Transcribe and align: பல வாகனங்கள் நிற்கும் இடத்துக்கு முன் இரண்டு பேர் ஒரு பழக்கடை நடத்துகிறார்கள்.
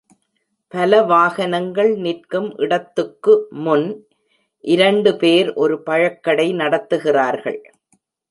பல 0.67 1.01
வாகனங்கள் 1.03 1.95
நிற்கும் 1.95 2.57
இடத்துக்கு 2.57 3.47
முன் 3.49 3.85
இரண்டு 4.63 5.15
பேர் 5.15 5.53
ஒரு 5.53 5.83
பழக்கடை 5.83 6.47
நடத்துகிறார்கள். 6.53 7.59